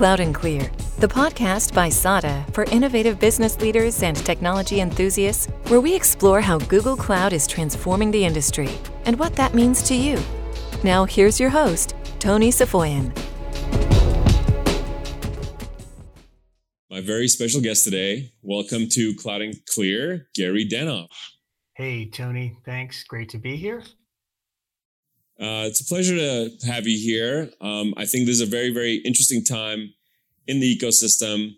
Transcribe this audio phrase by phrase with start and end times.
[0.00, 0.62] Cloud and Clear,
[0.98, 6.56] the podcast by SADA for innovative business leaders and technology enthusiasts, where we explore how
[6.56, 8.70] Google Cloud is transforming the industry
[9.04, 10.18] and what that means to you.
[10.82, 13.14] Now, here's your host, Tony Safoian.
[16.90, 21.08] My very special guest today, welcome to Cloud and Clear, Gary Denoff.
[21.74, 23.04] Hey, Tony, thanks.
[23.04, 23.82] Great to be here.
[25.40, 27.50] Uh, it's a pleasure to have you here.
[27.62, 29.94] Um, I think this is a very, very interesting time
[30.46, 31.56] in the ecosystem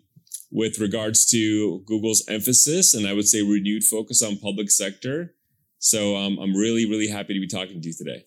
[0.51, 5.35] with regards to Google's emphasis and I would say renewed focus on public sector.
[5.79, 8.23] So um, I'm really, really happy to be talking to you today.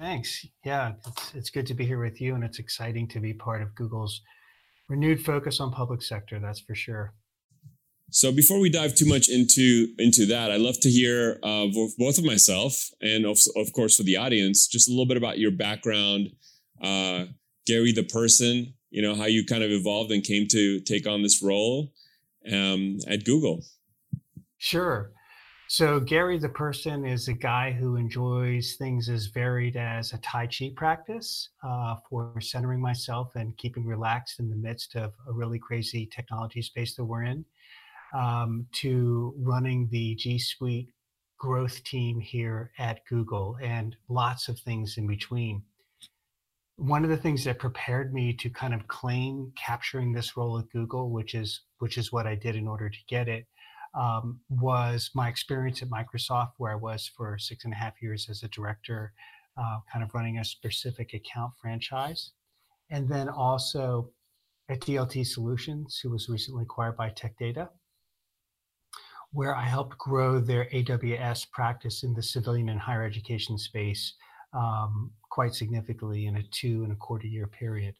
[0.00, 0.46] Thanks.
[0.64, 3.60] Yeah, it's, it's good to be here with you, and it's exciting to be part
[3.60, 4.22] of Google's
[4.88, 6.40] renewed focus on public sector.
[6.40, 7.12] That's for sure.
[8.12, 11.66] So before we dive too much into into that, I'd love to hear uh,
[11.98, 15.38] both of myself and of, of course for the audience just a little bit about
[15.38, 16.28] your background,
[16.82, 17.24] uh,
[17.66, 21.22] Gary the person, you know how you kind of evolved and came to take on
[21.22, 21.90] this role
[22.52, 23.64] um, at Google.
[24.58, 25.12] Sure.
[25.68, 30.48] So Gary the person is a guy who enjoys things as varied as a Tai
[30.48, 35.58] Chi practice uh, for centering myself and keeping relaxed in the midst of a really
[35.58, 37.42] crazy technology space that we're in
[38.12, 40.90] um, to running the G Suite
[41.38, 45.62] growth team here at Google and lots of things in between.
[46.76, 50.70] One of the things that prepared me to kind of claim capturing this role at
[50.70, 53.46] Google, which is which is what I did in order to get it,
[53.94, 58.28] um, was my experience at Microsoft, where I was for six and a half years
[58.30, 59.12] as a director,
[59.56, 62.32] uh, kind of running a specific account franchise,
[62.90, 64.10] and then also
[64.68, 67.68] at DLT Solutions, who was recently acquired by Tech Data
[69.32, 74.14] where I helped grow their AWS practice in the civilian and higher education space
[74.52, 77.94] um, quite significantly in a two and a quarter year period.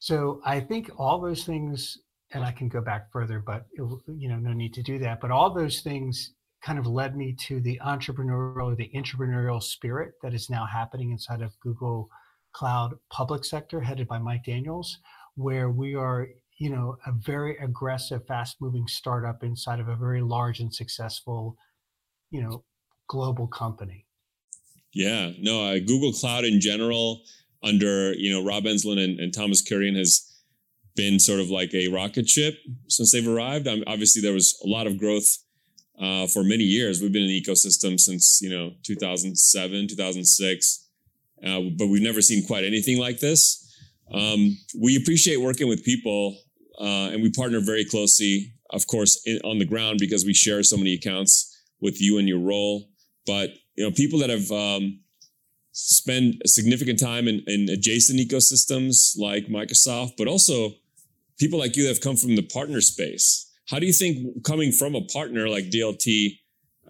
[0.00, 1.98] So I think all those things,
[2.32, 3.82] and I can go back further, but it,
[4.16, 5.20] you know, no need to do that.
[5.20, 6.34] But all those things
[6.64, 11.12] kind of led me to the entrepreneurial or the entrepreneurial spirit that is now happening
[11.12, 12.08] inside of Google
[12.52, 14.98] Cloud public sector, headed by Mike Daniels,
[15.36, 16.28] where we are
[16.62, 21.56] you know a very aggressive fast moving startup inside of a very large and successful
[22.30, 22.62] you know
[23.08, 24.06] global company.
[24.94, 25.32] Yeah.
[25.40, 27.22] No uh, google cloud in general
[27.64, 30.12] under you know rob enslin and, and thomas kurian has
[30.94, 32.54] been sort of like a rocket ship
[32.86, 33.66] since they've arrived.
[33.66, 35.38] Um, obviously there was a lot of growth
[36.00, 37.00] uh, for many years.
[37.00, 40.88] We've been in the ecosystem since you know 2007 2006
[41.44, 43.58] uh, but we've never seen quite anything like this.
[44.12, 46.36] Um, we appreciate working with people
[46.80, 50.62] uh, and we partner very closely, of course, in, on the ground because we share
[50.62, 51.48] so many accounts
[51.80, 52.88] with you and your role.
[53.26, 55.00] But you know, people that have um,
[55.72, 60.72] spent a significant time in, in adjacent ecosystems like Microsoft, but also
[61.38, 63.50] people like you that have come from the partner space.
[63.68, 66.38] How do you think coming from a partner like DLT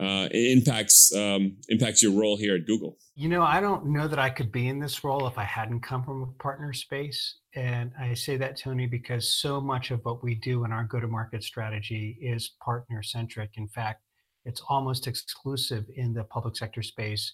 [0.01, 2.99] uh, impacts um, impacts your role here at Google?
[3.15, 5.81] You know, I don't know that I could be in this role if I hadn't
[5.81, 7.37] come from a partner space.
[7.55, 11.01] And I say that, Tony, because so much of what we do in our go
[11.01, 13.51] to market strategy is partner centric.
[13.57, 14.03] In fact,
[14.45, 17.33] it's almost exclusive in the public sector space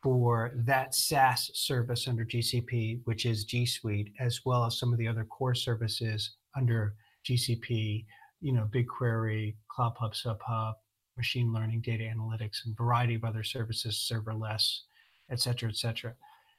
[0.00, 4.98] for that SaaS service under GCP, which is G Suite, as well as some of
[4.98, 6.94] the other core services under
[7.28, 8.06] GCP,
[8.40, 10.74] you know, BigQuery, Cloud SubHub,
[11.16, 14.82] machine learning, data analytics, and variety of other services, serverless,
[15.30, 16.14] et cetera, et cetera.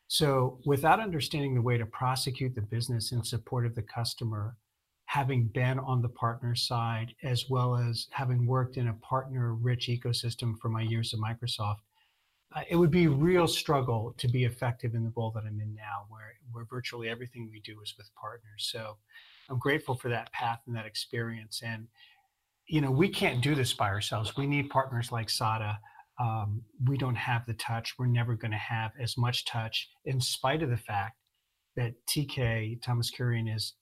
[0.10, 4.58] So without understanding the way to prosecute the business in support of the customer,
[5.06, 9.88] having been on the partner side, as well as having worked in a partner rich
[9.88, 11.78] ecosystem for my years at Microsoft,
[12.56, 15.60] uh, it would be a real struggle to be effective in the role that I'm
[15.62, 18.68] in now, where, where virtually everything we do is with partners.
[18.72, 18.98] So
[19.48, 21.62] I'm grateful for that path and that experience.
[21.64, 21.88] And,
[22.66, 24.36] you know, we can't do this by ourselves.
[24.36, 25.78] We need partners like SADA
[26.20, 27.94] um, we don't have the touch.
[27.98, 31.18] We're never going to have as much touch, in spite of the fact
[31.76, 33.74] that TK, Thomas Kurian, is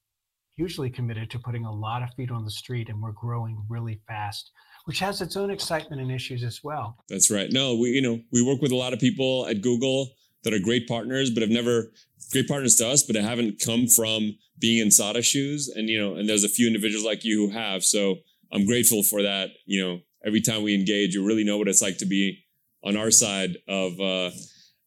[0.58, 4.02] hugely committed to putting a lot of feet on the street and we're growing really
[4.08, 4.52] fast
[4.86, 6.96] which has its own excitement and issues as well.
[7.10, 7.50] That's right.
[7.52, 10.14] No we you know we work with a lot of people at google
[10.44, 11.92] that are great partners but have never
[12.32, 15.68] great partners to us but haven't come from being in sada shoes.
[15.68, 17.84] And you know and there's a few individuals like you who have.
[17.84, 18.18] So
[18.52, 21.82] i'm grateful for that you know every time we engage, you really know what it's
[21.82, 22.44] like to be
[22.84, 24.32] on our side of uh,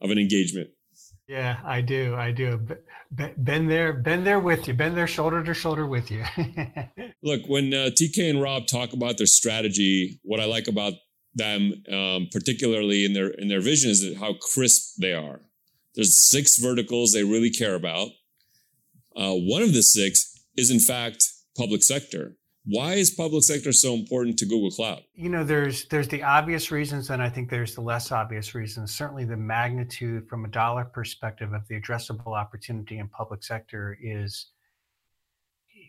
[0.01, 0.71] of an engagement.
[1.29, 2.17] Yeah, I do.
[2.17, 2.61] I do.
[3.13, 4.75] Been there, been there with you.
[4.75, 6.25] Been there shoulder to shoulder with you.
[7.23, 10.95] Look, when uh, TK and Rob talk about their strategy, what I like about
[11.35, 15.41] them, um, particularly in their in their vision, is how crisp they are.
[15.95, 18.09] There's six verticals they really care about.
[19.17, 21.25] Uh, one of the six is, in fact,
[21.57, 22.37] public sector.
[22.65, 25.03] Why is public sector so important to Google Cloud?
[25.15, 28.95] You know, there's there's the obvious reasons, and I think there's the less obvious reasons.
[28.95, 34.49] Certainly, the magnitude from a dollar perspective of the addressable opportunity in public sector is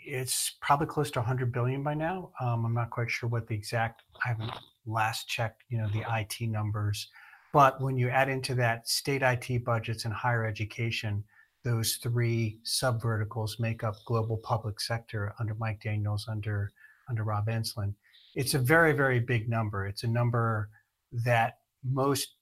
[0.06, 2.32] it's probably close to 100 billion by now.
[2.40, 4.04] Um, I'm not quite sure what the exact.
[4.26, 4.52] I haven't
[4.86, 7.10] last checked, you know, the IT numbers,
[7.52, 11.24] but when you add into that state IT budgets and higher education,
[11.64, 16.72] those three sub verticals make up global public sector under Mike Daniels, under
[17.10, 17.96] under Rob Enslin.
[18.36, 19.86] It's a very very big number.
[19.86, 20.70] It's a number
[21.12, 22.36] that most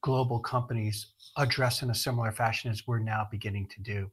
[0.00, 1.06] global companies
[1.36, 4.10] address in a similar fashion as we're now beginning to do.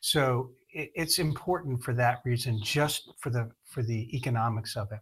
[0.00, 5.00] So it, it's important for that reason, just for the for the economics of it.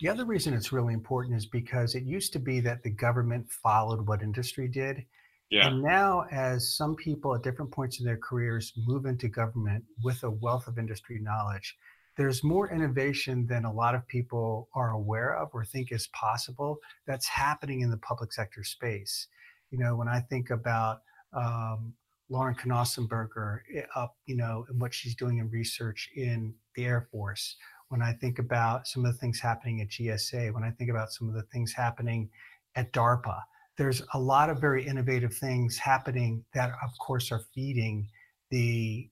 [0.00, 3.50] The other reason it's really important is because it used to be that the government
[3.50, 5.04] followed what industry did.
[5.50, 5.68] Yeah.
[5.68, 10.22] And now, as some people at different points in their careers move into government with
[10.22, 11.76] a wealth of industry knowledge,
[12.18, 16.78] there's more innovation than a lot of people are aware of or think is possible
[17.06, 19.28] that's happening in the public sector space.
[19.70, 21.00] You know, when I think about
[21.32, 21.94] um,
[22.28, 27.08] Lauren Knausenberger eh, up, you know, and what she's doing in research in the Air
[27.10, 27.56] Force,
[27.88, 31.12] when I think about some of the things happening at GSA, when I think about
[31.12, 32.28] some of the things happening
[32.74, 33.40] at DARPA,
[33.78, 38.08] there's a lot of very innovative things happening that, of course, are feeding
[38.50, 39.08] the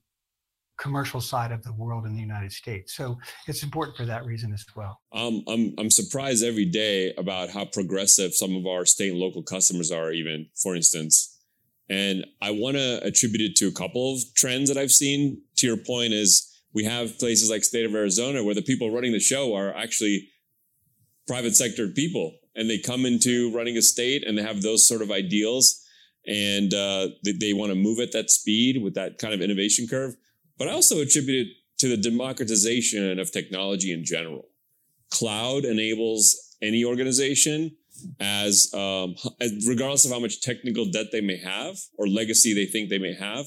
[0.78, 2.94] commercial side of the world in the United States.
[2.94, 3.16] So
[3.46, 5.00] it's important for that reason as well.
[5.12, 9.42] Um, I'm I'm surprised every day about how progressive some of our state and local
[9.42, 10.12] customers are.
[10.12, 11.40] Even for instance,
[11.88, 15.40] and I want to attribute it to a couple of trends that I've seen.
[15.58, 19.12] To your point, is we have places like state of Arizona where the people running
[19.12, 20.28] the show are actually
[21.26, 25.02] private sector people and they come into running a state and they have those sort
[25.02, 25.82] of ideals
[26.26, 29.86] and uh, they, they want to move at that speed with that kind of innovation
[29.86, 30.16] curve.
[30.58, 34.46] But I also attribute it to the democratization of technology in general.
[35.10, 37.76] Cloud enables any organization
[38.18, 39.14] as, um,
[39.66, 43.14] regardless of how much technical debt they may have or legacy they think they may
[43.14, 43.46] have,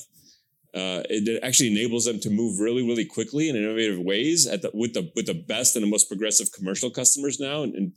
[0.76, 4.70] uh, it actually enables them to move really, really quickly in innovative ways at the,
[4.74, 7.92] with the with the best and the most progressive commercial customers now, and, and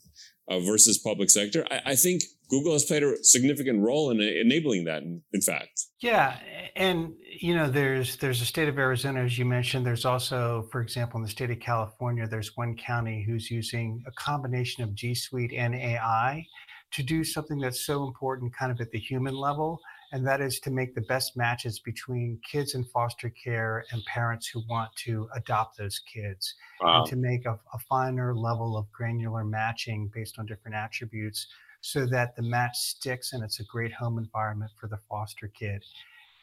[0.49, 1.65] uh, versus public sector.
[1.71, 5.03] I, I, think Google has played a significant role in enabling that.
[5.03, 6.39] In, in, fact, yeah,
[6.77, 9.87] and you know, there's there's a state of Arizona, as you mentioned.
[9.87, 14.13] There's also, for example, in the state of California, there's one county who's using a
[14.13, 16.47] combination of G Suite and AI
[16.93, 19.81] to do something that's so important, kind of at the human level
[20.13, 24.47] and that is to make the best matches between kids in foster care and parents
[24.47, 26.99] who want to adopt those kids, wow.
[26.99, 31.47] and to make a, a, finer level of granular matching based on different attributes
[31.81, 35.83] so that the match sticks and it's a great home environment for the foster kid.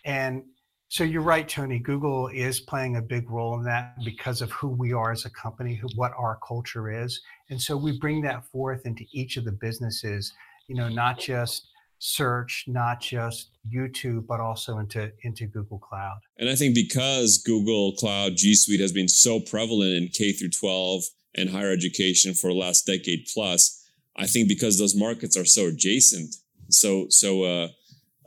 [0.04, 0.44] And
[0.90, 1.78] so you're right, Tony.
[1.78, 5.30] Google is playing a big role in that because of who we are as a
[5.30, 7.22] company, who, what our culture is.
[7.52, 10.34] And so we bring that forth into each of the businesses,
[10.68, 11.69] you know, not just
[12.00, 16.20] search, not just YouTube, but also into, into Google Cloud.
[16.38, 20.50] And I think because Google Cloud G Suite has been so prevalent in K through
[20.50, 21.04] 12
[21.36, 23.86] and higher education for the last decade plus,
[24.16, 26.36] I think because those markets are so adjacent,
[26.70, 27.68] so so uh,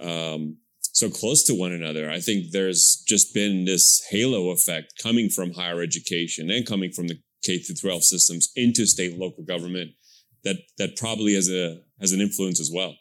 [0.00, 5.28] um, so close to one another, I think there's just been this halo effect coming
[5.28, 9.44] from higher education and coming from the K through 12 systems into state and local
[9.44, 9.92] government
[10.44, 12.94] that that probably has a has an influence as well.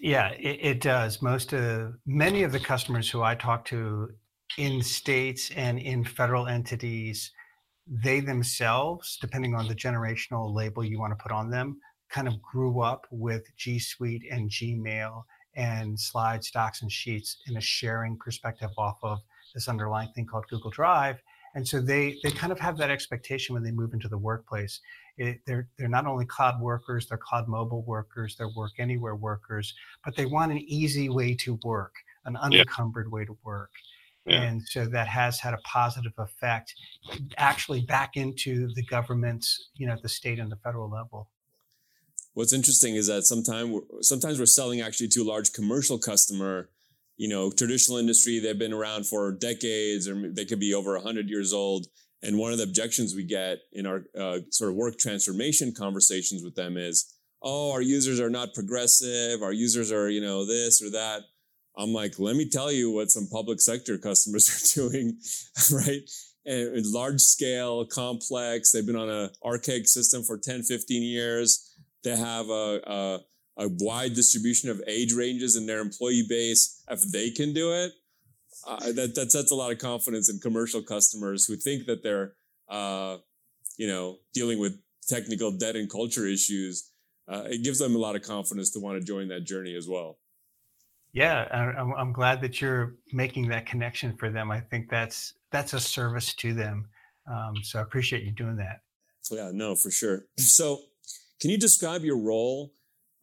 [0.00, 1.22] Yeah, it, it does.
[1.22, 4.10] Most of many of the customers who I talk to
[4.58, 7.32] in states and in federal entities,
[7.86, 12.40] they themselves, depending on the generational label you want to put on them, kind of
[12.42, 15.24] grew up with G Suite and Gmail
[15.54, 19.18] and slides, docs, and sheets in a sharing perspective off of
[19.54, 21.22] this underlying thing called Google Drive.
[21.56, 24.80] And so they they kind of have that expectation when they move into the workplace.
[25.16, 29.74] It, they're they're not only cloud workers, they're cloud mobile workers, they're work anywhere workers,
[30.04, 31.94] but they want an easy way to work,
[32.26, 33.14] an unencumbered yeah.
[33.14, 33.70] way to work.
[34.26, 34.42] Yeah.
[34.42, 36.74] And so that has had a positive effect
[37.38, 41.30] actually back into the government's, you know, at the state and the federal level.
[42.34, 46.68] What's interesting is that sometimes sometimes we're selling actually to a large commercial customer
[47.16, 51.28] you know, traditional industry, they've been around for decades or they could be over 100
[51.28, 51.86] years old.
[52.22, 56.42] And one of the objections we get in our uh, sort of work transformation conversations
[56.42, 59.42] with them is, oh, our users are not progressive.
[59.42, 61.22] Our users are, you know, this or that.
[61.78, 65.18] I'm like, let me tell you what some public sector customers are doing,
[65.72, 66.00] right?
[66.44, 68.70] And large scale, complex.
[68.70, 71.74] They've been on an archaic system for 10, 15 years.
[72.04, 73.18] They have a, a
[73.58, 77.92] a wide distribution of age ranges in their employee base, if they can do it,
[78.66, 82.34] uh, that that sets a lot of confidence in commercial customers who think that they're
[82.68, 83.16] uh,
[83.76, 86.90] you know dealing with technical debt and culture issues.
[87.28, 89.88] Uh, it gives them a lot of confidence to want to join that journey as
[89.88, 90.18] well.
[91.12, 94.50] Yeah, I'm, I'm glad that you're making that connection for them.
[94.50, 96.88] I think that's that's a service to them.
[97.30, 98.80] Um, so I appreciate you doing that.
[99.30, 100.26] Yeah, no, for sure.
[100.38, 100.80] So,
[101.40, 102.72] can you describe your role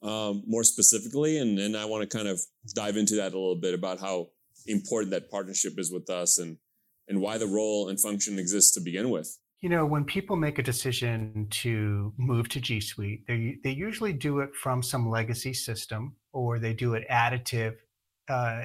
[0.03, 2.39] um, more specifically, and then I want to kind of
[2.75, 4.27] dive into that a little bit about how
[4.67, 6.57] important that partnership is with us and
[7.07, 9.37] and why the role and function exists to begin with.
[9.61, 14.13] You know, when people make a decision to move to G Suite, they they usually
[14.13, 17.75] do it from some legacy system or they do it additive
[18.27, 18.63] uh,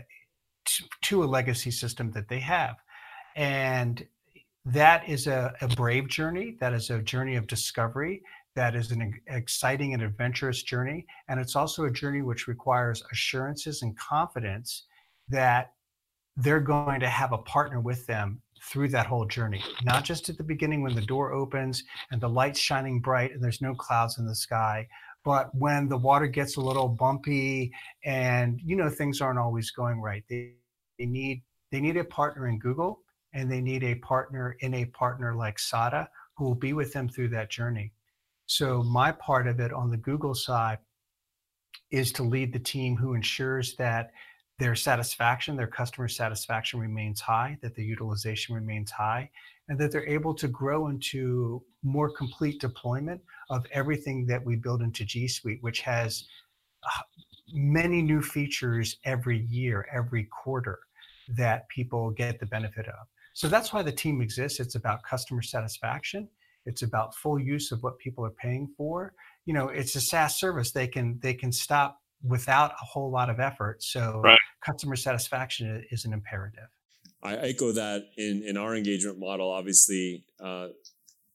[0.65, 2.77] to, to, a legacy system that they have,
[3.37, 4.07] and
[4.65, 6.57] that is a, a brave journey.
[6.61, 8.23] That is a journey of discovery.
[8.59, 13.83] That is an exciting and adventurous journey, and it's also a journey which requires assurances
[13.83, 14.89] and confidence
[15.29, 15.75] that
[16.37, 20.37] they're going to have a partner with them through that whole journey, not just at
[20.37, 24.19] the beginning when the door opens and the light's shining bright and there's no clouds
[24.19, 24.89] in the sky,
[25.25, 27.71] but when the water gets a little bumpy
[28.05, 30.25] and you know things aren't always going right.
[30.29, 30.55] They,
[30.99, 34.87] they need they need a partner in Google and they need a partner in a
[34.87, 37.93] partner like SADA who will be with them through that journey.
[38.49, 40.79] So my part of it on the Google side
[41.91, 44.11] is to lead the team who ensures that
[44.59, 49.31] their satisfaction, their customer satisfaction remains high, that the utilization remains high,
[49.69, 54.81] and that they're able to grow into more complete deployment of everything that we build
[54.81, 56.25] into G Suite, which has
[56.85, 57.03] uh,
[57.53, 60.79] many new features every year, every quarter
[61.37, 63.07] that people get the benefit of.
[63.35, 64.59] So that's why the team exists.
[64.59, 66.29] It's about customer satisfaction.
[66.67, 69.15] It's about full use of what people are paying for.
[69.47, 70.73] You know, it's a SaaS service.
[70.73, 73.83] They can they can stop without a whole lot of effort.
[73.83, 74.39] So right.
[74.65, 76.69] customer satisfaction is an imperative.
[77.23, 79.51] I echo that in, in our engagement model.
[79.51, 80.69] Obviously, uh,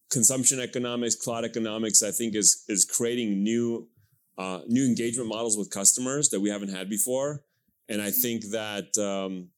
[0.09, 3.89] consumption economics, cloud economics, I think is is creating new
[4.37, 7.43] uh, new engagement models with customers that we haven't had before.
[7.89, 9.49] And I think that um,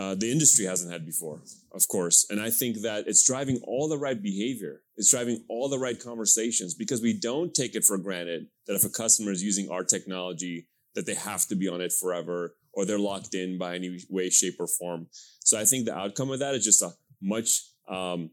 [0.00, 1.42] uh, the industry hasn't had before,
[1.74, 2.26] of course.
[2.30, 4.80] And I think that it's driving all the right behavior.
[4.96, 8.84] It's driving all the right conversations because we don't take it for granted that if
[8.84, 12.86] a customer is using our technology, that they have to be on it forever or
[12.86, 15.08] they're locked in by any way, shape, or form.
[15.40, 18.30] So I think the outcome of that is just a much um,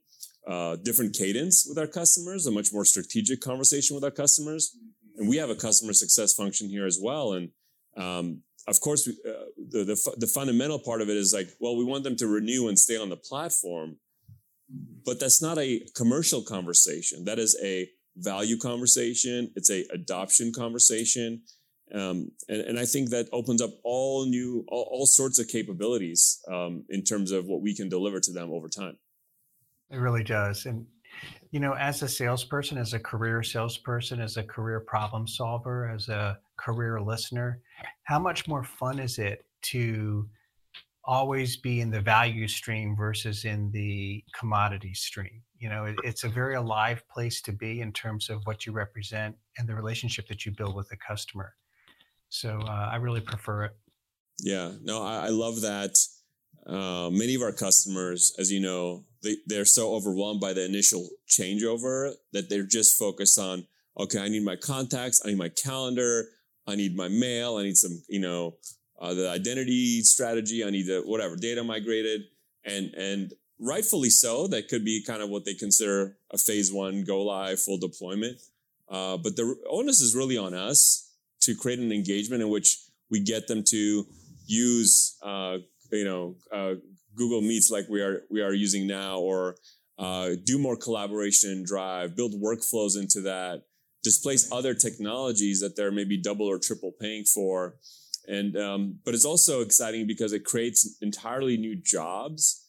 [0.47, 4.73] uh, different cadence with our customers, a much more strategic conversation with our customers.
[5.17, 7.33] And we have a customer success function here as well.
[7.33, 7.49] And
[7.97, 9.31] um, of course, uh,
[9.69, 12.67] the, the, the fundamental part of it is like, well, we want them to renew
[12.67, 13.97] and stay on the platform,
[15.05, 17.23] but that's not a commercial conversation.
[17.25, 19.51] That is a value conversation.
[19.55, 21.43] It's a adoption conversation.
[21.93, 26.41] Um, and, and I think that opens up all new, all, all sorts of capabilities
[26.51, 28.97] um, in terms of what we can deliver to them over time.
[29.89, 30.65] It really does.
[30.65, 30.85] And
[31.51, 36.09] you know, as a salesperson, as a career salesperson, as a career problem solver, as
[36.09, 37.61] a career listener,
[38.03, 40.27] how much more fun is it to
[41.03, 45.41] always be in the value stream versus in the commodity stream?
[45.57, 48.73] You know, it, it's a very alive place to be in terms of what you
[48.73, 51.53] represent and the relationship that you build with the customer.
[52.29, 53.77] So uh, I really prefer it.
[54.39, 55.97] Yeah, no, I, I love that.
[56.67, 61.07] Uh, many of our customers, as you know, they, they're so overwhelmed by the initial
[61.29, 63.65] changeover that they're just focused on,
[63.97, 66.25] okay, I need my contacts, I need my calendar,
[66.67, 68.57] I need my mail, I need some, you know,
[68.99, 72.21] uh, the identity strategy, I need the whatever data migrated,
[72.65, 74.47] and and rightfully so.
[74.47, 78.41] That could be kind of what they consider a phase one go live full deployment.
[78.89, 82.77] Uh, but the onus is really on us to create an engagement in which
[83.09, 84.05] we get them to
[84.45, 85.57] use, uh,
[85.91, 86.75] you know, uh,
[87.15, 89.55] Google Meets like we are we are using now, or
[89.97, 93.63] uh, do more collaboration and drive, build workflows into that,
[94.03, 97.75] displace other technologies that they're maybe double or triple paying for.
[98.27, 102.65] And um, but it's also exciting because it creates entirely new jobs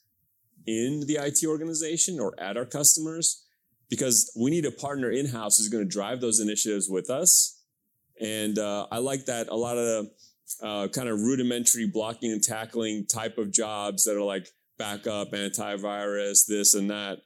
[0.66, 3.44] in the IT organization or at our customers
[3.90, 7.62] because we need a partner in house who's going to drive those initiatives with us.
[8.20, 10.10] And uh, I like that a lot of the
[10.62, 16.46] uh, kind of rudimentary blocking and tackling type of jobs that are like backup, antivirus,
[16.46, 17.18] this and that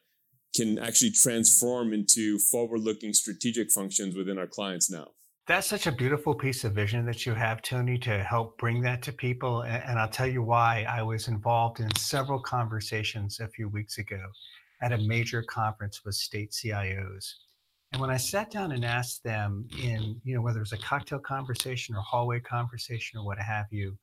[0.55, 5.09] can actually transform into forward looking strategic functions within our clients now.
[5.49, 9.03] That's such a beautiful piece of vision that you have, Tony, to help bring that
[9.03, 9.63] to people.
[9.63, 10.87] And I'll tell you why.
[10.89, 14.21] I was involved in several conversations a few weeks ago
[14.83, 17.33] at a major conference with state CIOs.
[17.93, 20.79] And when I sat down and asked them in, you know, whether it was a
[20.79, 23.97] cocktail conversation or hallway conversation or what have you,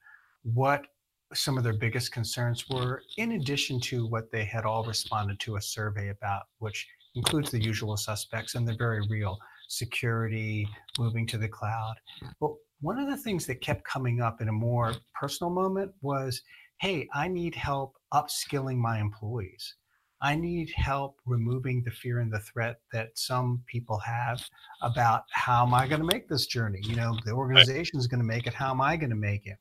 [0.43, 0.85] what
[1.33, 5.55] some of their biggest concerns were, in addition to what they had all responded to
[5.55, 10.67] a survey about, which includes the usual suspects and they're very real security,
[10.97, 11.95] moving to the cloud.
[12.39, 16.41] But one of the things that kept coming up in a more personal moment was
[16.79, 19.75] hey, I need help upskilling my employees.
[20.21, 24.43] I need help removing the fear and the threat that some people have
[24.81, 26.79] about how am I going to make this journey?
[26.83, 28.53] You know, the organization is going to make it.
[28.53, 29.57] How am I going to make it?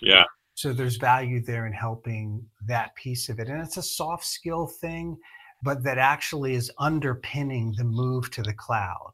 [0.00, 0.24] Yeah.
[0.54, 3.48] So there's value there in helping that piece of it.
[3.48, 5.16] And it's a soft skill thing,
[5.62, 9.12] but that actually is underpinning the move to the cloud.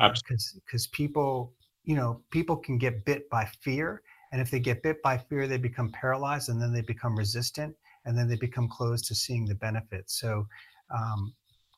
[0.00, 1.52] Because uh, because people,
[1.84, 4.02] you know, people can get bit by fear.
[4.32, 7.74] And if they get bit by fear, they become paralyzed and then they become resistant
[8.04, 10.18] and then they become closed to seeing the benefits.
[10.20, 10.46] So,
[10.94, 11.34] um,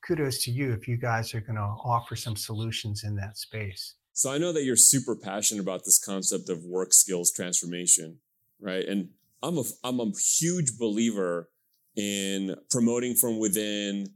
[0.06, 3.94] kudos to you if you guys are going to offer some solutions in that space.
[4.12, 8.18] So, I know that you're super passionate about this concept of work skills transformation,
[8.60, 8.86] right?
[8.86, 9.08] And
[9.42, 11.48] I'm a I'm a huge believer
[11.96, 14.06] in promoting from within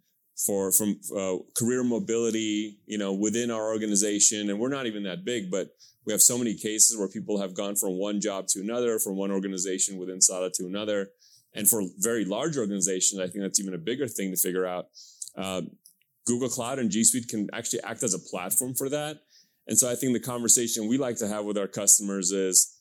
[0.44, 5.24] for from uh, career mobility you know within our organization and we're not even that
[5.24, 5.68] big but
[6.06, 9.16] we have so many cases where people have gone from one job to another from
[9.16, 11.08] one organization within sada to another
[11.56, 14.88] and for very large organizations, I think that's even a bigger thing to figure out.
[15.36, 15.62] Uh,
[16.26, 19.18] Google Cloud and G Suite can actually act as a platform for that.
[19.66, 22.80] And so I think the conversation we like to have with our customers is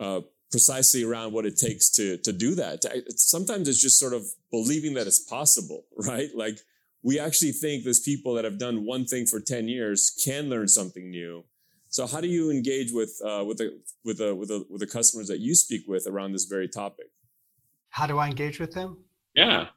[0.00, 0.20] uh,
[0.50, 2.84] precisely around what it takes to to do that.
[3.16, 6.28] Sometimes it's just sort of believing that it's possible, right?
[6.34, 6.58] Like
[7.02, 10.68] we actually think there's people that have done one thing for 10 years can learn
[10.68, 11.44] something new.
[11.90, 14.86] So how do you engage with uh, with the with the with the with the
[14.86, 17.06] customers that you speak with around this very topic?
[17.90, 18.98] How do I engage with them?
[19.34, 19.68] Yeah.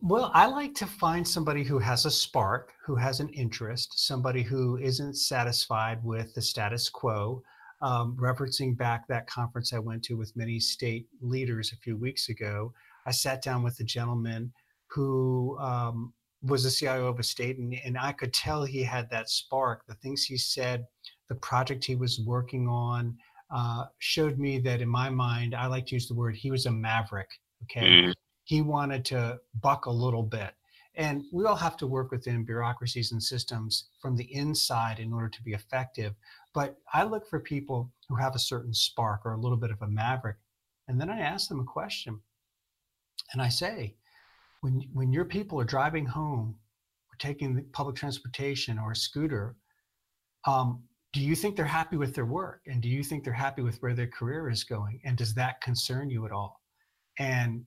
[0.00, 4.42] Well, I like to find somebody who has a spark, who has an interest, somebody
[4.42, 7.42] who isn't satisfied with the status quo.
[7.82, 12.28] Um, referencing back that conference I went to with many state leaders a few weeks
[12.28, 12.72] ago,
[13.06, 14.52] I sat down with a gentleman
[14.88, 19.10] who um, was the CIO of a state, and, and I could tell he had
[19.10, 19.84] that spark.
[19.86, 20.86] The things he said,
[21.28, 23.16] the project he was working on,
[23.52, 26.66] uh, showed me that in my mind, I like to use the word, he was
[26.66, 27.28] a maverick.
[27.64, 27.86] Okay.
[27.86, 28.14] Mm.
[28.44, 30.54] He wanted to buck a little bit.
[30.94, 35.28] And we all have to work within bureaucracies and systems from the inside in order
[35.28, 36.14] to be effective.
[36.54, 39.80] But I look for people who have a certain spark or a little bit of
[39.80, 40.36] a maverick.
[40.88, 42.20] And then I ask them a question.
[43.32, 43.94] And I say,
[44.60, 46.56] when, when your people are driving home
[47.10, 49.56] or taking public transportation or a scooter,
[50.46, 52.62] um, do you think they're happy with their work?
[52.66, 55.00] And do you think they're happy with where their career is going?
[55.04, 56.60] And does that concern you at all?
[57.18, 57.64] And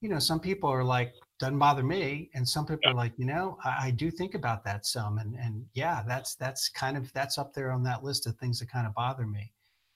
[0.00, 2.30] you know some people are like doesn't bother me.
[2.34, 2.90] And some people yeah.
[2.90, 5.18] are like you know I, I, do think about that some.
[5.18, 8.58] And and yeah that's that's kind of that's up there on that list of things
[8.58, 9.52] that kind of bother me.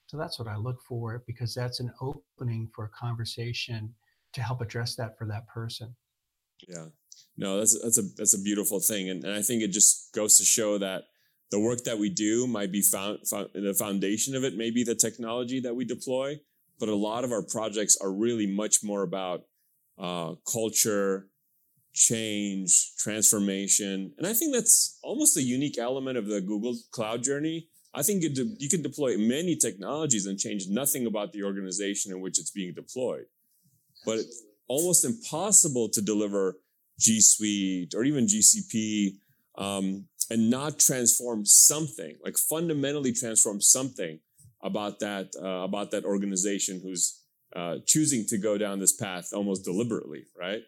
[0.07, 3.93] So that's what i look for because that's an opening for a conversation
[4.35, 5.95] to help address that for that person.
[6.69, 6.87] Yeah.
[7.37, 9.09] No that's that's a that's a beautiful thing.
[9.11, 11.05] And, and i think it just goes to show that
[11.55, 14.83] the work that we do might be found, found the foundation of it may be
[14.83, 16.37] the technology that we deploy
[16.81, 19.45] but a lot of our projects are really much more about
[19.97, 21.29] uh, culture
[21.93, 27.69] change transformation and i think that's almost a unique element of the google cloud journey.
[27.97, 32.11] I think you, de- you can deploy many technologies and change nothing about the organization
[32.11, 33.27] in which it's being deployed
[34.05, 36.57] but it's almost impossible to deliver
[36.99, 39.13] g suite or even gcp
[39.57, 44.21] um, and not transform something like fundamentally transform something
[44.63, 47.21] about that uh, about that organization who's
[47.55, 50.63] uh, choosing to go down this path almost deliberately right?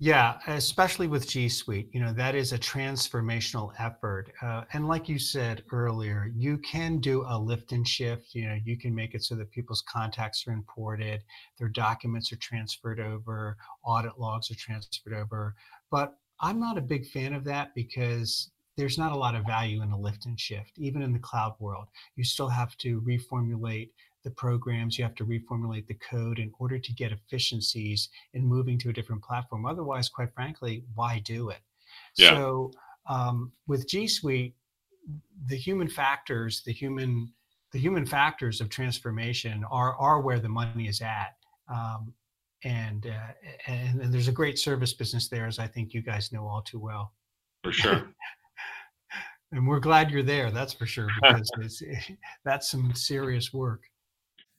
[0.00, 4.30] Yeah especially with g suite you know that is a transformational effort.
[4.42, 8.58] Uh, and like you said earlier you can do a lift and shift you know
[8.64, 11.22] you can make it so that people's contacts are imported
[11.58, 15.54] their documents are transferred over audit logs are transferred over.
[15.90, 19.82] But I'm not a big fan of that because there's not a lot of value
[19.82, 21.86] in a lift and shift, even in the cloud world.
[22.16, 23.90] You still have to reformulate
[24.24, 28.78] the programs, you have to reformulate the code in order to get efficiencies in moving
[28.80, 29.64] to a different platform.
[29.64, 31.60] Otherwise, quite frankly, why do it?
[32.16, 32.34] Yeah.
[32.34, 32.72] So
[33.08, 34.54] um, with G Suite,
[35.48, 37.32] the human factors, the human
[37.72, 41.36] the human factors of transformation are are where the money is at.
[41.68, 42.12] Um,
[42.64, 43.32] and, uh,
[43.66, 46.62] and and there's a great service business there, as I think you guys know all
[46.62, 47.12] too well.
[47.62, 48.14] For sure.
[49.52, 50.50] and we're glad you're there.
[50.50, 51.82] That's for sure because it's,
[52.44, 53.82] that's some serious work.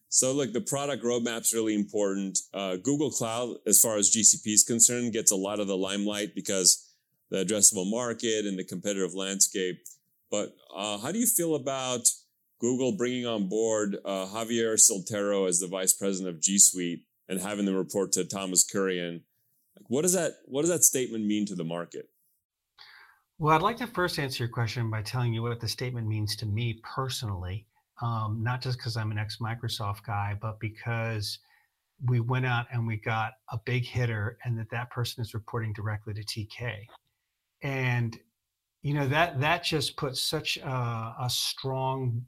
[0.10, 2.40] So, look, the product roadmap's really important.
[2.54, 6.34] Uh, Google Cloud, as far as GCP is concerned, gets a lot of the limelight
[6.34, 6.94] because
[7.32, 9.78] the addressable market and the competitive landscape.
[10.32, 12.08] But uh, how do you feel about
[12.62, 17.40] Google bringing on board uh, Javier Soltero as the vice president of G Suite and
[17.40, 19.22] having them report to Thomas Kurian.
[19.88, 22.10] What does that What does that statement mean to the market?
[23.38, 26.38] Well, I'd like to first answer your question by telling you what the statement means
[26.38, 27.66] to me personally,
[28.02, 31.40] um, not just because I'm an ex Microsoft guy, but because
[32.06, 35.74] we went out and we got a big hitter and that that person is reporting
[35.74, 36.86] directly to TK.
[37.62, 38.18] And,
[38.82, 42.26] you know, that, that just puts such a, a strong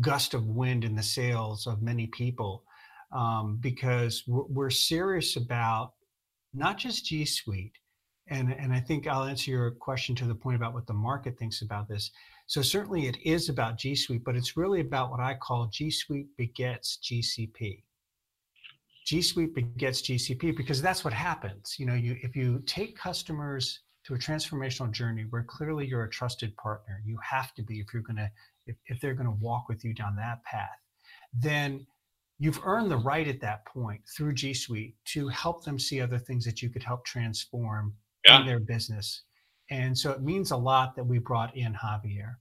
[0.00, 2.64] gust of wind in the sails of many people
[3.14, 5.92] um, because we're, we're serious about
[6.52, 7.78] not just G Suite,
[8.28, 11.38] and and I think I'll answer your question to the point about what the market
[11.38, 12.10] thinks about this.
[12.46, 15.90] So certainly it is about G Suite, but it's really about what I call G
[15.90, 17.82] Suite begets GCP.
[19.06, 21.76] G Suite begets GCP because that's what happens.
[21.78, 26.10] You know, you if you take customers to a transformational journey where clearly you're a
[26.10, 28.30] trusted partner, you have to be if you're gonna
[28.66, 30.78] if, if they're gonna walk with you down that path,
[31.32, 31.86] then
[32.44, 36.18] you've earned the right at that point through G Suite to help them see other
[36.18, 37.94] things that you could help transform
[38.26, 38.40] yeah.
[38.40, 39.22] in their business.
[39.70, 42.34] And so it means a lot that we brought in Javier.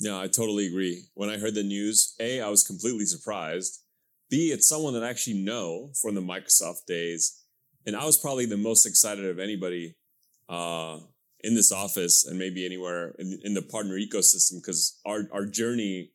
[0.00, 1.02] No, I totally agree.
[1.12, 3.82] When I heard the news, A, I was completely surprised.
[4.30, 7.42] B, it's someone that I actually know from the Microsoft days.
[7.84, 9.96] And I was probably the most excited of anybody
[10.48, 11.00] uh,
[11.40, 16.12] in this office and maybe anywhere in, in the partner ecosystem because our, our journey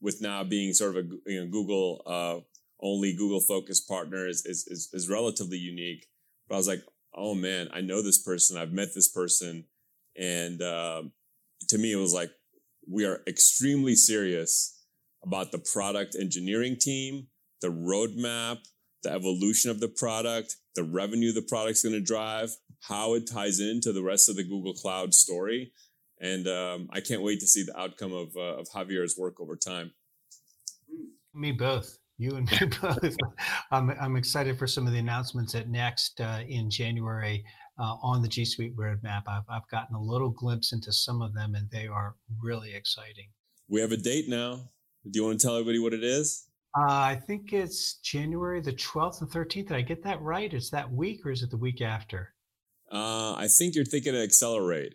[0.00, 2.40] with now being sort of a you know, Google uh,
[2.82, 6.06] only Google focused partner is, is, is, is relatively unique.
[6.48, 6.82] But I was like,
[7.14, 9.64] oh man, I know this person, I've met this person.
[10.16, 11.02] And uh,
[11.68, 12.30] to me, it was like,
[12.90, 14.80] we are extremely serious
[15.24, 17.28] about the product engineering team,
[17.60, 18.58] the roadmap,
[19.04, 22.50] the evolution of the product, the revenue the product's going to drive,
[22.88, 25.72] how it ties into the rest of the Google Cloud story.
[26.22, 29.56] And um, I can't wait to see the outcome of, uh, of Javier's work over
[29.56, 29.92] time.
[31.34, 31.98] Me both.
[32.16, 33.16] You and me both.
[33.72, 37.44] I'm, I'm excited for some of the announcements at Next uh, in January
[37.78, 39.22] uh, on the G Suite roadmap.
[39.26, 43.28] I've, I've gotten a little glimpse into some of them, and they are really exciting.
[43.68, 44.70] We have a date now.
[45.10, 46.46] Do you want to tell everybody what it is?
[46.78, 49.68] Uh, I think it's January the 12th and 13th.
[49.68, 50.52] Did I get that right?
[50.54, 52.32] Is that week or is it the week after?
[52.90, 54.94] Uh, I think you're thinking of Accelerate.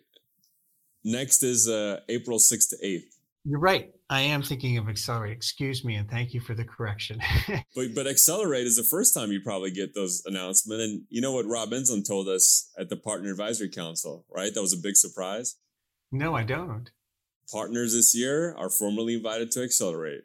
[1.08, 3.14] Next is uh, April 6th to 8th.
[3.46, 3.90] You're right.
[4.10, 5.32] I am thinking of Accelerate.
[5.32, 7.18] Excuse me, and thank you for the correction.
[7.74, 10.84] but but Accelerate is the first time you probably get those announcements.
[10.84, 14.52] And you know what Rob Enslin told us at the Partner Advisory Council, right?
[14.52, 15.56] That was a big surprise.
[16.12, 16.90] No, I don't.
[17.50, 20.24] Partners this year are formally invited to Accelerate.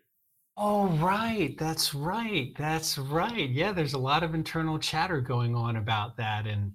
[0.57, 1.57] Oh, right.
[1.57, 2.53] That's right.
[2.57, 3.49] That's right.
[3.49, 6.45] Yeah, there's a lot of internal chatter going on about that.
[6.45, 6.73] And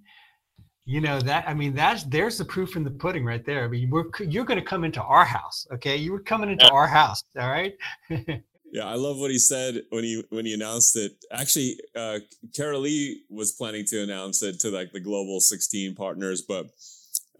[0.88, 3.64] you know that i mean that's there's the proof in the pudding right there.
[3.64, 5.96] I mean we're you're going to come into our house okay?
[5.96, 6.72] You were coming into yeah.
[6.72, 7.74] our house all right?
[8.70, 11.12] Yeah i love what he said when he when he announced it.
[11.33, 12.18] Actually uh
[12.59, 16.66] Carolee was planning to announce it to like the global 16 partners but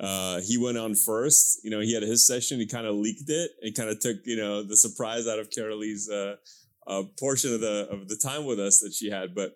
[0.01, 1.61] uh he went on first.
[1.65, 3.51] You know he had his session he kind of leaked it.
[3.63, 6.37] And kind of took you know the surprise out of Carolee's uh,
[6.87, 9.53] uh portion of the of the time with us that she had but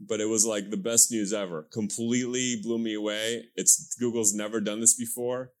[0.00, 1.66] but it was like the best news ever.
[1.72, 3.46] Completely blew me away.
[3.56, 5.52] It's Google's never done this before.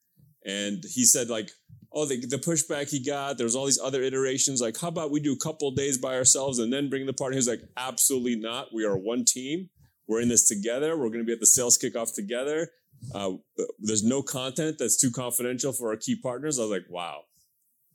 [0.44, 1.50] And he said like,
[1.92, 4.60] oh, the, the pushback he got, there's all these other iterations.
[4.60, 7.36] Like, how about we do a couple days by ourselves and then bring the partner?
[7.36, 8.68] He's like, absolutely not.
[8.72, 9.70] We are one team.
[10.06, 10.96] We're in this together.
[10.96, 12.70] We're going to be at the sales kickoff together.
[13.14, 13.32] Uh,
[13.78, 16.58] there's no content that's too confidential for our key partners.
[16.58, 17.22] I was like, wow,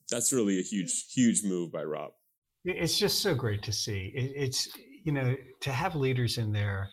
[0.09, 2.11] that's really a huge, huge move by Rob.
[2.65, 4.11] It's just so great to see.
[4.15, 4.69] It, it's
[5.03, 6.89] you know, to have leaders in there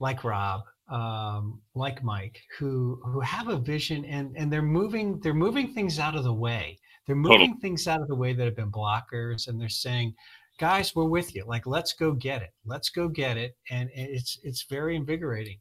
[0.00, 5.34] like Rob, um, like Mike, who who have a vision and and they're moving they're
[5.34, 6.78] moving things out of the way.
[7.06, 10.14] They're moving things out of the way that have been blockers, and they're saying,
[10.58, 11.44] "Guys, we're with you.
[11.46, 12.50] Like, let's go get it.
[12.64, 15.58] Let's go get it." And it's it's very invigorating.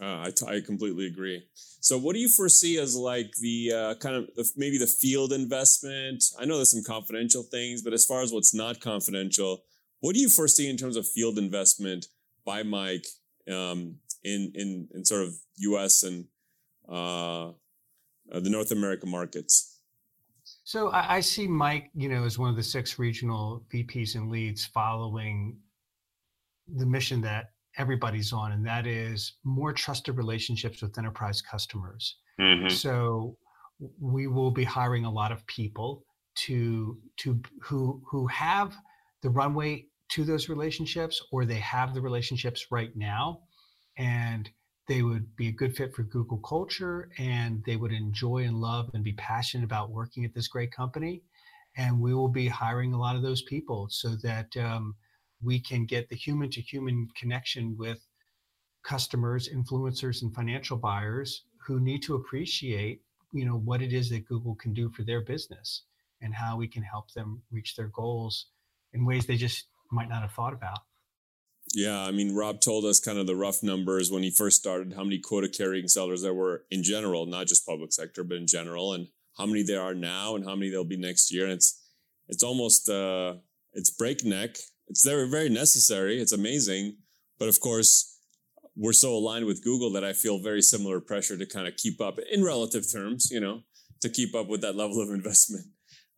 [0.00, 1.42] Uh, I, t- I completely agree.
[1.54, 5.32] So, what do you foresee as like the uh, kind of the, maybe the field
[5.32, 6.24] investment?
[6.38, 9.62] I know there's some confidential things, but as far as what's not confidential,
[10.06, 12.06] what do you foresee in terms of field investment
[12.44, 13.08] by Mike
[13.50, 16.04] um, in, in in sort of U.S.
[16.04, 16.26] and
[16.88, 19.80] uh, uh, the North America markets?
[20.62, 24.30] So I, I, see Mike, you know, as one of the six regional VPs and
[24.30, 25.58] leads following
[26.76, 32.18] the mission that everybody's on, and that is more trusted relationships with enterprise customers.
[32.40, 32.68] Mm-hmm.
[32.68, 33.36] So
[34.00, 36.04] we will be hiring a lot of people
[36.46, 38.72] to to who who have
[39.22, 43.40] the runway to those relationships or they have the relationships right now
[43.98, 44.50] and
[44.88, 48.90] they would be a good fit for Google culture and they would enjoy and love
[48.94, 51.22] and be passionate about working at this great company.
[51.78, 54.94] and we will be hiring a lot of those people so that um,
[55.42, 57.98] we can get the human to human connection with
[58.82, 64.26] customers, influencers, and financial buyers who need to appreciate, you know, what it is that
[64.26, 65.82] Google can do for their business
[66.22, 68.46] and how we can help them reach their goals
[68.92, 70.78] in ways they just might not have thought about.
[71.74, 74.94] Yeah, I mean, Rob told us kind of the rough numbers when he first started,
[74.94, 78.46] how many quota carrying sellers there were in general, not just public sector, but in
[78.46, 81.44] general, and how many there are now and how many there'll be next year.
[81.44, 81.82] And it's
[82.28, 83.34] it's almost uh,
[83.72, 84.56] it's breakneck.
[84.88, 86.20] It's very very necessary.
[86.20, 86.96] It's amazing,
[87.38, 88.20] but of course,
[88.76, 92.00] we're so aligned with Google that I feel very similar pressure to kind of keep
[92.00, 93.62] up in relative terms, you know,
[94.00, 95.66] to keep up with that level of investment.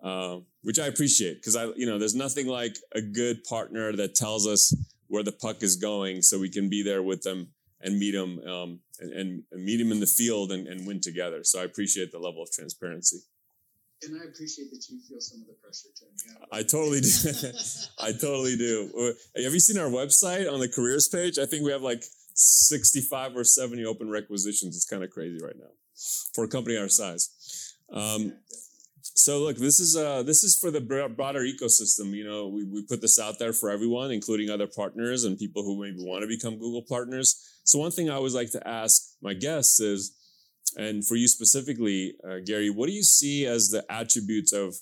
[0.03, 4.15] Uh, which I appreciate because I, you know, there's nothing like a good partner that
[4.15, 4.73] tells us
[5.09, 7.49] where the puck is going, so we can be there with them
[7.81, 11.41] and meet them um, and, and, meet them in the field and, and win together.
[11.43, 13.19] So I appreciate the level of transparency.
[14.03, 16.47] And I appreciate that you feel some of the pressure, Tony.
[16.53, 17.53] I totally do.
[18.01, 19.15] I totally do.
[19.43, 21.39] Have you seen our website on the careers page?
[21.39, 24.77] I think we have like 65 or 70 open requisitions.
[24.77, 25.71] It's kind of crazy right now
[26.35, 27.75] for a company our size.
[27.93, 28.35] Um,
[29.19, 32.15] so look, this is uh, this is for the broader ecosystem.
[32.15, 35.65] You know, we, we put this out there for everyone, including other partners and people
[35.65, 37.61] who maybe want to become Google partners.
[37.65, 40.15] So one thing I always like to ask my guests is,
[40.77, 44.77] and for you specifically, uh, Gary, what do you see as the attributes of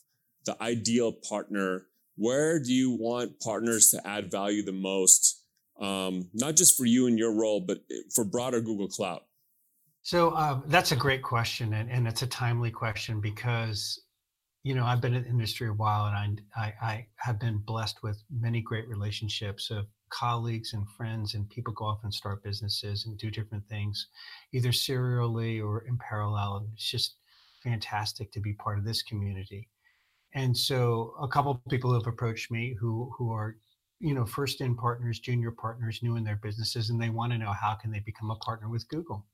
[0.45, 1.87] the ideal partner?
[2.17, 5.45] Where do you want partners to add value the most?
[5.81, 7.79] Um, not just for you and your role, but
[8.15, 9.23] for broader Google Cloud.
[10.03, 14.03] So uh, that's a great question, and, and it's a timely question because
[14.67, 17.59] you know I've been in the industry a while, and I, I, I have been
[17.59, 22.43] blessed with many great relationships of colleagues and friends and people go off and start
[22.43, 24.09] businesses and do different things,
[24.53, 26.57] either serially or in parallel.
[26.57, 27.15] And It's just
[27.63, 29.69] fantastic to be part of this community.
[30.35, 33.59] And so a couple of people have approached me who who are,
[34.01, 37.39] you know, first in partners, junior partners, new in their businesses, and they want to
[37.39, 39.27] know how can they become a partner with Google.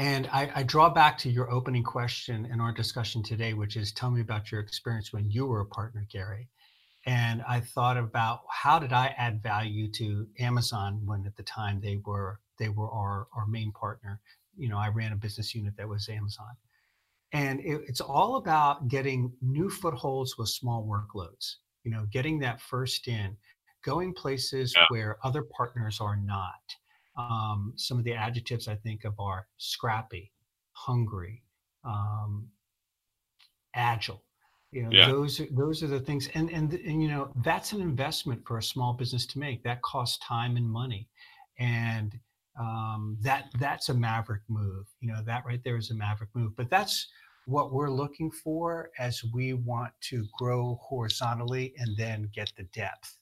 [0.00, 3.92] And I, I, draw back to your opening question in our discussion today, which is
[3.92, 6.48] tell me about your experience when you were a partner, Gary
[7.06, 11.80] and I thought about how did I add value to Amazon when at the time
[11.80, 14.20] they were they were our, our main partner.
[14.56, 16.54] You know, I ran a business unit that was Amazon.
[17.32, 22.60] And it, it's all about getting new footholds with small workloads, you know, getting that
[22.60, 23.34] first in,
[23.82, 24.84] going places yeah.
[24.90, 26.60] where other partners are not.
[27.30, 30.32] Um, some of the adjectives I think of are scrappy,
[30.72, 31.42] hungry,
[31.84, 32.48] um,
[33.74, 34.22] agile
[34.72, 35.08] you know, yeah.
[35.08, 38.62] those those are the things, and, and and you know that's an investment for a
[38.62, 39.64] small business to make.
[39.64, 41.08] That costs time and money,
[41.58, 42.16] and
[42.58, 44.86] um, that that's a maverick move.
[45.00, 46.54] You know that right there is a maverick move.
[46.56, 47.08] But that's
[47.46, 53.16] what we're looking for as we want to grow horizontally and then get the depth.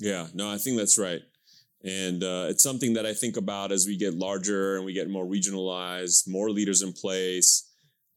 [0.00, 1.20] Yeah, no, I think that's right.
[1.84, 5.10] And uh, it's something that I think about as we get larger and we get
[5.10, 7.70] more regionalized, more leaders in place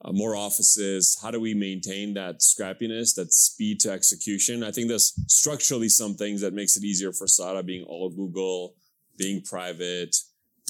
[0.03, 1.17] uh, more offices?
[1.21, 4.63] How do we maintain that scrappiness, that speed to execution?
[4.63, 8.75] I think there's structurally some things that makes it easier for SADA being all Google,
[9.17, 10.15] being private,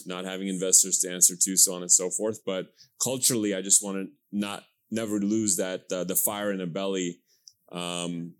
[0.06, 2.40] not having investors to answer to, so on and so forth.
[2.46, 2.68] But
[3.04, 7.20] culturally, I just want to not never lose that uh, the fire in the belly
[7.74, 8.34] um,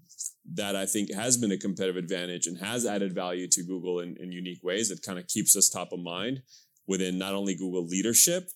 [0.54, 4.16] that I think has been a competitive advantage and has added value to Google in,
[4.18, 6.42] in unique ways that kind of keeps us top of mind
[6.88, 8.50] within not only Google leadership,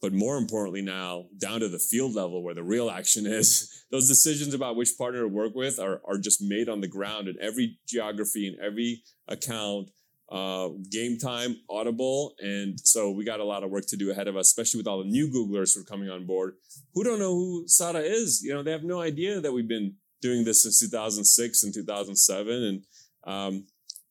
[0.00, 3.84] but more importantly now down to the field level where the real action is.
[3.90, 7.28] Those decisions about which partner to work with are, are just made on the ground
[7.28, 9.90] in every geography and every account
[10.30, 14.28] uh, game time audible and so we got a lot of work to do ahead
[14.28, 16.54] of us especially with all the new googlers who are coming on board.
[16.94, 18.42] Who don't know who sada is?
[18.42, 22.62] You know they have no idea that we've been doing this since 2006 and 2007
[22.62, 22.84] and
[23.24, 23.66] um,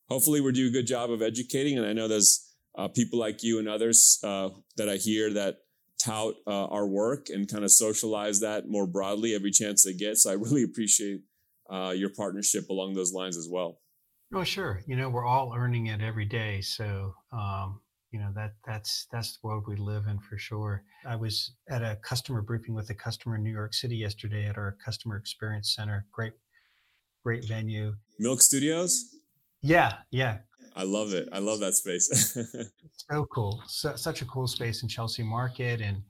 [0.10, 3.42] hopefully we're doing a good job of educating and i know there's uh, people like
[3.42, 5.58] you and others uh, that i hear that
[6.02, 10.18] tout uh, our work and kind of socialize that more broadly every chance they get.
[10.18, 11.22] So I really appreciate
[11.70, 13.80] uh, your partnership along those lines as well.
[14.34, 14.82] Oh, sure.
[14.88, 16.62] You know, we're all earning it every day.
[16.62, 20.84] So, um, you know, that that's that's the world we live in for sure.
[21.06, 24.58] I was at a customer briefing with a customer in New York City yesterday at
[24.58, 26.06] our customer experience center.
[26.12, 26.34] Great,
[27.24, 27.96] great venue.
[28.20, 29.16] Milk Studios.
[29.62, 30.40] Yeah, yeah.
[30.76, 31.30] I love it.
[31.32, 32.38] I love that space.
[33.12, 33.62] so cool.
[33.68, 36.02] So, such a cool space in Chelsea Market and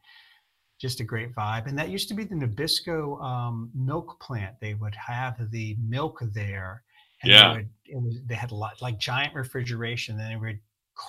[0.80, 1.68] just a great vibe.
[1.68, 4.56] And that used to be the Nabisco um, milk plant.
[4.60, 6.84] They would have the milk there.
[7.22, 7.54] And yeah.
[7.54, 10.18] They, would, was, they had a lot like giant refrigeration.
[10.18, 10.60] Then they would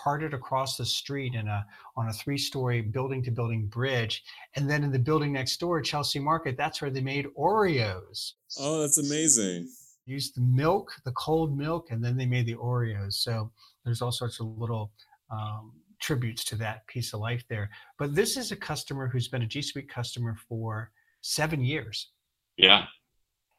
[0.05, 4.25] carted across the street in a on a three-story building-to-building bridge,
[4.57, 8.33] and then in the building next door, Chelsea Market, that's where they made Oreos.
[8.59, 9.69] Oh, that's amazing.
[10.07, 13.15] Used the milk, the cold milk, and then they made the Oreos.
[13.15, 13.51] So
[13.85, 14.91] there's all sorts of little
[15.31, 17.71] um, tributes to that piece of life there.
[17.99, 22.09] But this is a customer who's been a G Suite customer for seven years.
[22.57, 22.87] Yeah.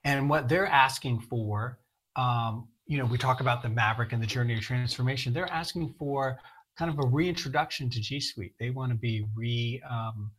[0.03, 1.79] And what they're asking for,
[2.15, 5.33] um, you know, we talk about the Maverick and the journey of transformation.
[5.33, 6.37] They're asking for
[6.77, 8.53] kind of a reintroduction to G Suite.
[8.59, 10.29] They want to be re um,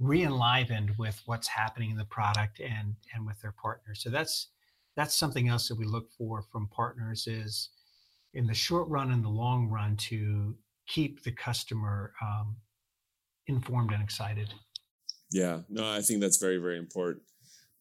[0.00, 4.02] re-enlivened with what's happening in the product and and with their partners.
[4.02, 4.48] So that's
[4.96, 7.68] that's something else that we look for from partners is
[8.34, 10.56] in the short run and the long run to
[10.88, 12.56] keep the customer um,
[13.46, 14.52] informed and excited.
[15.30, 17.22] Yeah, no, I think that's very, very important.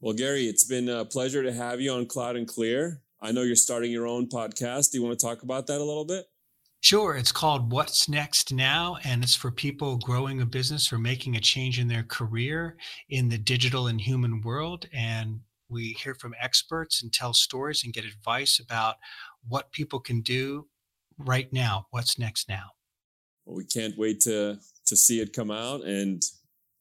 [0.01, 3.01] Well, Gary, it's been a pleasure to have you on Cloud and Clear.
[3.21, 4.91] I know you're starting your own podcast.
[4.91, 6.25] Do you want to talk about that a little bit?
[6.81, 7.17] Sure.
[7.17, 11.41] It's called What's Next Now, and it's for people growing a business or making a
[11.41, 12.77] change in their career
[13.09, 14.87] in the digital and human world.
[14.93, 18.95] And we hear from experts and tell stories and get advice about
[19.45, 20.67] what people can do
[21.17, 21.87] right now.
[21.91, 22.71] What's next now?
[23.45, 25.83] Well, we can't wait to to see it come out.
[25.83, 26.23] And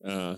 [0.05, 0.37] uh,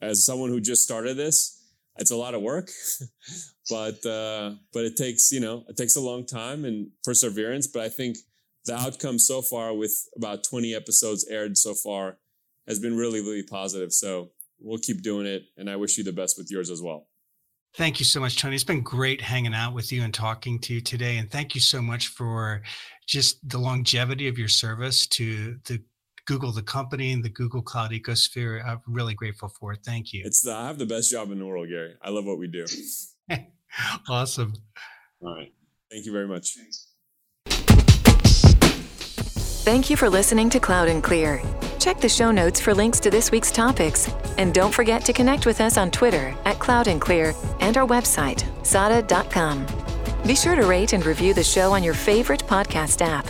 [0.00, 1.61] as someone who just started this,
[1.96, 2.70] it's a lot of work,
[3.70, 7.66] but uh, but it takes you know it takes a long time and perseverance.
[7.66, 8.16] But I think
[8.64, 12.18] the outcome so far, with about twenty episodes aired so far,
[12.66, 13.92] has been really really positive.
[13.92, 17.08] So we'll keep doing it, and I wish you the best with yours as well.
[17.74, 18.54] Thank you so much, Tony.
[18.54, 21.16] It's been great hanging out with you and talking to you today.
[21.16, 22.60] And thank you so much for
[23.08, 25.82] just the longevity of your service to the
[26.26, 28.64] Google, the company, and the Google Cloud ecosphere.
[28.64, 29.80] I'm really grateful for it.
[29.84, 30.22] Thank you.
[30.24, 31.94] It's the, I have the best job in the world, Gary.
[32.00, 32.64] I love what we do.
[34.08, 34.54] awesome.
[35.20, 35.52] All right.
[35.90, 36.56] Thank you very much.
[36.56, 36.88] Thanks.
[39.64, 41.40] Thank you for listening to Cloud and Clear.
[41.78, 44.10] Check the show notes for links to this week's topics.
[44.38, 47.86] And don't forget to connect with us on Twitter at Cloud and Clear and our
[47.86, 49.66] website, sada.com.
[50.26, 53.26] Be sure to rate and review the show on your favorite podcast app